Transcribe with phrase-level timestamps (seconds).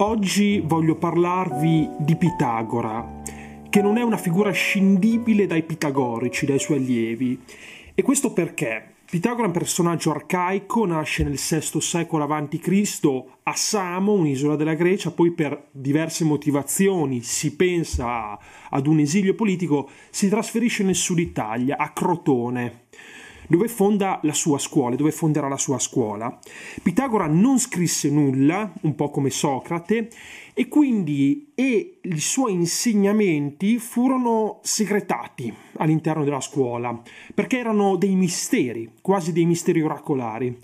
[0.00, 3.22] Oggi voglio parlarvi di Pitagora,
[3.68, 7.42] che non è una figura scindibile dai pitagorici, dai suoi allievi.
[7.96, 8.94] E questo perché?
[9.10, 13.24] Pitagora è un personaggio arcaico, nasce nel VI secolo a.C.
[13.42, 18.38] a Samo, un'isola della Grecia, poi per diverse motivazioni si pensa
[18.70, 22.82] ad un esilio politico, si trasferisce nel sud Italia, a Crotone
[23.48, 26.38] dove fonda la sua scuola, dove fonderà la sua scuola.
[26.82, 30.10] Pitagora non scrisse nulla, un po' come Socrate,
[30.54, 37.00] e quindi e i suoi insegnamenti furono segretati all'interno della scuola,
[37.34, 40.56] perché erano dei misteri, quasi dei misteri oracolari.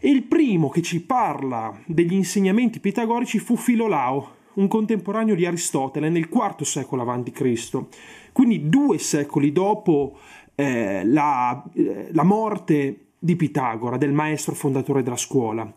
[0.00, 6.10] E il primo che ci parla degli insegnamenti pitagorici fu Filolao, un contemporaneo di Aristotele
[6.10, 7.84] nel IV secolo a.C.,
[8.32, 10.16] quindi due secoli dopo
[10.54, 15.70] eh, la, eh, la morte di Pitagora, del maestro fondatore della scuola.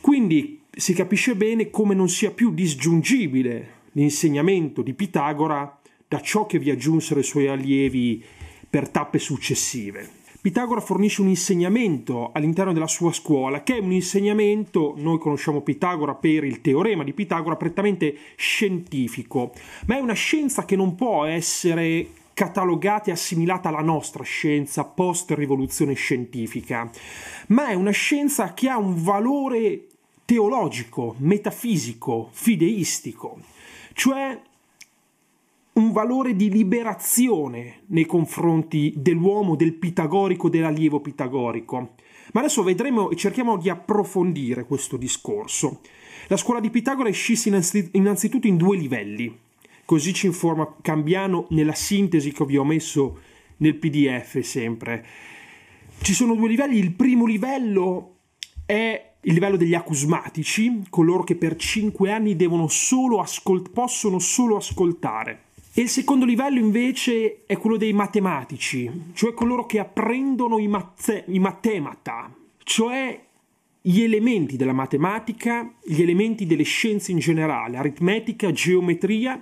[0.00, 6.58] Quindi si capisce bene come non sia più disgiungibile l'insegnamento di Pitagora da ciò che
[6.58, 8.24] vi aggiunsero i suoi allievi
[8.68, 10.16] per tappe successive.
[10.40, 16.14] Pitagora fornisce un insegnamento all'interno della sua scuola, che è un insegnamento, noi conosciamo Pitagora
[16.14, 19.52] per il teorema di Pitagora, prettamente scientifico,
[19.86, 22.06] ma è una scienza che non può essere
[22.38, 26.88] catalogata e assimilata alla nostra scienza post-rivoluzione scientifica,
[27.48, 29.88] ma è una scienza che ha un valore
[30.24, 33.40] teologico, metafisico, fideistico,
[33.92, 34.40] cioè
[35.72, 41.94] un valore di liberazione nei confronti dell'uomo, del pitagorico, dell'allievo pitagorico.
[42.34, 45.80] Ma adesso vedremo e cerchiamo di approfondire questo discorso.
[46.28, 49.46] La scuola di Pitagora è scissa innanzitutto in due livelli.
[49.88, 53.20] Così ci informa Cambiano nella sintesi che vi ho messo
[53.56, 55.02] nel PDF sempre.
[56.02, 56.76] Ci sono due livelli.
[56.76, 58.16] Il primo livello
[58.66, 62.36] è il livello degli acusmatici, coloro che per cinque anni
[62.68, 65.44] solo ascolt- possono solo ascoltare.
[65.72, 71.24] E il secondo livello invece è quello dei matematici, cioè coloro che apprendono i, mazze-
[71.28, 72.30] i matemata,
[72.62, 73.18] cioè
[73.80, 79.40] gli elementi della matematica, gli elementi delle scienze in generale, aritmetica, geometria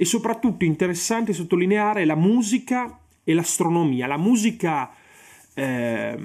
[0.00, 4.06] e soprattutto interessante sottolineare la musica e l'astronomia.
[4.06, 4.94] La musica
[5.54, 6.16] eh,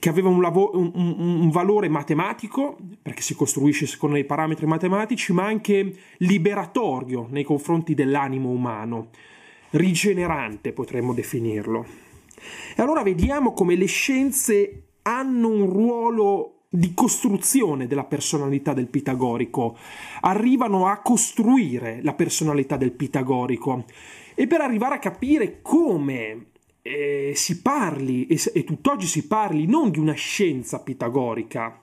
[0.00, 5.32] che aveva un, lav- un, un, valore matematico, perché si costruisce secondo dei parametri matematici,
[5.32, 9.10] ma anche liberatorio nei confronti dell'animo umano,
[9.70, 11.86] rigenerante potremmo definirlo.
[12.74, 19.76] E allora vediamo come le scienze hanno un ruolo di costruzione della personalità del pitagorico,
[20.22, 23.84] arrivano a costruire la personalità del pitagorico.
[24.34, 26.46] E per arrivare a capire come
[26.82, 31.80] eh, si parli e, e tutt'oggi si parli non di una scienza pitagorica,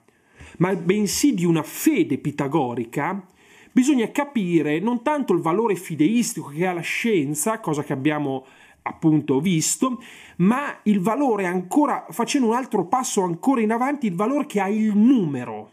[0.58, 3.26] ma bensì di una fede pitagorica,
[3.72, 8.46] bisogna capire non tanto il valore fideistico che ha la scienza, cosa che abbiamo
[8.84, 10.02] appunto visto,
[10.38, 14.70] ma il valore ancora, facendo un altro passo ancora in avanti, il valore che ha
[14.70, 15.72] il numero.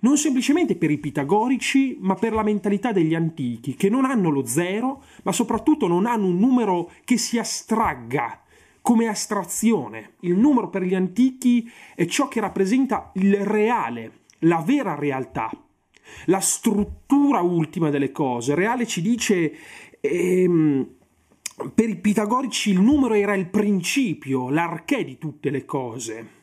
[0.00, 4.44] Non semplicemente per i pitagorici, ma per la mentalità degli antichi, che non hanno lo
[4.46, 8.42] zero, ma soprattutto non hanno un numero che si astragga
[8.82, 10.12] come astrazione.
[10.20, 15.50] Il numero per gli antichi è ciò che rappresenta il reale, la vera realtà,
[16.26, 18.54] la struttura ultima delle cose.
[18.54, 19.52] Reale ci dice
[20.00, 20.95] ehm,
[21.74, 26.34] per i pitagorici il numero era il principio, l'arché di tutte le cose.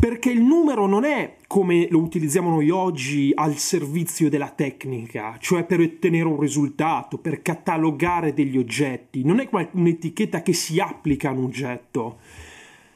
[0.00, 5.64] Perché il numero non è come lo utilizziamo noi oggi al servizio della tecnica, cioè
[5.64, 11.32] per ottenere un risultato, per catalogare degli oggetti, non è un'etichetta che si applica a
[11.32, 12.18] un oggetto,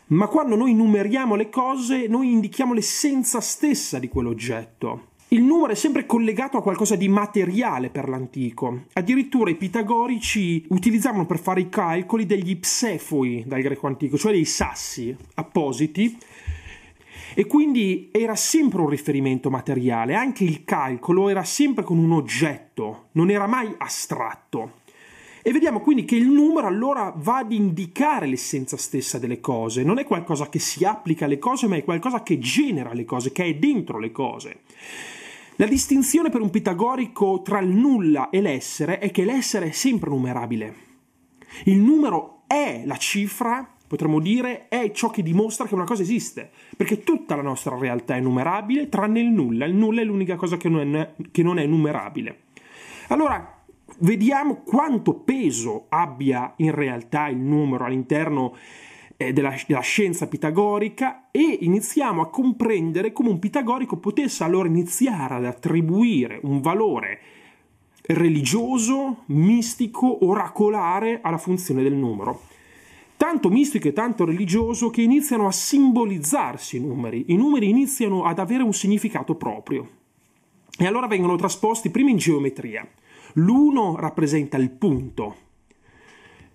[0.08, 5.12] ma quando noi numeriamo le cose noi indichiamo l'essenza stessa di quell'oggetto.
[5.34, 8.84] Il numero è sempre collegato a qualcosa di materiale per l'antico.
[8.92, 14.44] Addirittura i pitagorici utilizzavano per fare i calcoli degli psefoi dal greco antico, cioè dei
[14.44, 16.16] sassi appositi.
[17.34, 23.08] E quindi era sempre un riferimento materiale, anche il calcolo era sempre con un oggetto,
[23.12, 24.82] non era mai astratto.
[25.42, 29.98] E vediamo quindi che il numero allora va ad indicare l'essenza stessa delle cose, non
[29.98, 33.44] è qualcosa che si applica alle cose, ma è qualcosa che genera le cose, che
[33.44, 34.60] è dentro le cose.
[35.56, 40.10] La distinzione per un pitagorico tra il nulla e l'essere è che l'essere è sempre
[40.10, 40.74] numerabile.
[41.66, 46.50] Il numero è la cifra, potremmo dire, è ciò che dimostra che una cosa esiste,
[46.76, 49.64] perché tutta la nostra realtà è numerabile tranne il nulla.
[49.64, 52.40] Il nulla è l'unica cosa che non è, che non è numerabile.
[53.08, 53.62] Allora,
[53.98, 58.56] vediamo quanto peso abbia in realtà il numero all'interno
[59.16, 65.34] eh, della, della, scienza pitagorica e iniziamo a comprendere come un pitagorico potesse allora iniziare
[65.34, 67.20] ad attribuire un valore
[68.06, 72.42] religioso, mistico, oracolare alla funzione del numero.
[73.16, 78.38] Tanto mistico e tanto religioso che iniziano a simbolizzarsi i numeri, i numeri iniziano ad
[78.38, 79.88] avere un significato proprio.
[80.76, 82.86] E allora vengono trasposti prima in geometria.
[83.34, 85.36] L'uno rappresenta il punto,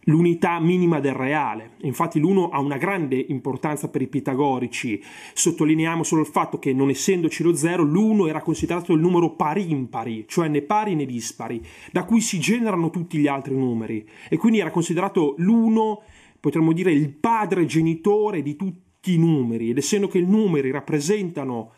[0.09, 1.71] l'unità minima del reale.
[1.81, 5.01] Infatti l'uno ha una grande importanza per i pitagorici.
[5.33, 9.69] Sottolineiamo solo il fatto che non essendoci lo zero, l'uno era considerato il numero pari
[9.69, 14.07] impari, cioè né pari né dispari, da cui si generano tutti gli altri numeri.
[14.27, 16.01] E quindi era considerato l'uno,
[16.39, 19.69] potremmo dire, il padre genitore di tutti i numeri.
[19.69, 21.73] Ed essendo che i numeri rappresentano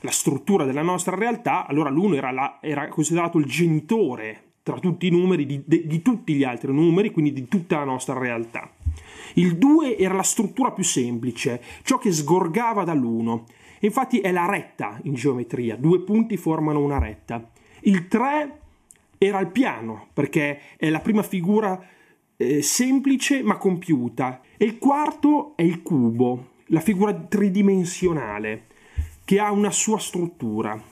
[0.00, 5.10] la struttura della nostra realtà, allora l'uno era, era considerato il genitore tra tutti i
[5.10, 8.70] numeri di, di, di, tutti gli altri numeri, quindi di tutta la nostra realtà.
[9.34, 13.42] Il 2 era la struttura più semplice, ciò che sgorgava dall'1.
[13.80, 17.50] Infatti è la retta in geometria, due punti formano una retta.
[17.80, 18.58] Il 3
[19.16, 21.82] era il piano, perché è la prima figura
[22.36, 24.40] eh, semplice ma compiuta.
[24.56, 28.66] E il quarto è il cubo, la figura tridimensionale,
[29.24, 30.89] che ha una sua struttura.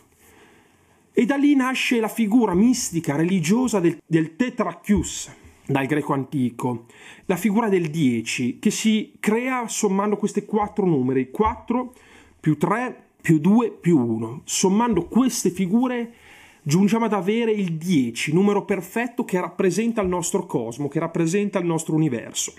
[1.18, 5.28] E da lì nasce la figura mistica, religiosa del, del tetrachius,
[5.66, 6.84] dal greco antico,
[7.24, 11.92] la figura del 10, che si crea sommando questi quattro numeri, 4
[12.38, 14.42] più 3 più 2 più 1.
[14.44, 16.14] Sommando queste figure
[16.62, 21.66] giungiamo ad avere il 10, numero perfetto che rappresenta il nostro cosmo, che rappresenta il
[21.66, 22.52] nostro universo.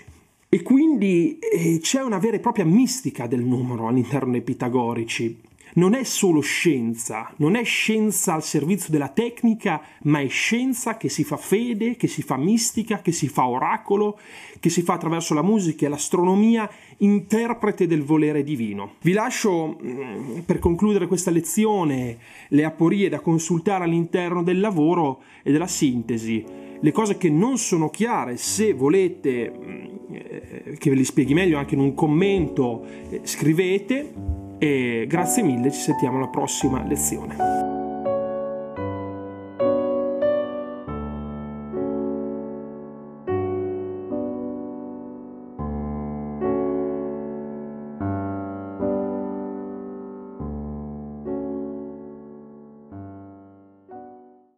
[0.50, 5.94] E quindi eh, c'è una vera e propria mistica del numero all'interno dei pitagorici non
[5.94, 11.24] è solo scienza, non è scienza al servizio della tecnica, ma è scienza che si
[11.24, 14.18] fa fede, che si fa mistica, che si fa oracolo,
[14.58, 16.68] che si fa attraverso la musica e l'astronomia,
[16.98, 18.94] interprete del volere divino.
[19.00, 22.18] Vi lascio mm, per concludere questa lezione
[22.48, 26.44] le aporie da consultare all'interno del lavoro e della sintesi.
[26.82, 31.58] Le cose che non sono chiare, se volete mm, eh, che ve li spieghi meglio
[31.58, 37.69] anche in un commento, eh, scrivete e grazie mille, ci sentiamo alla prossima lezione.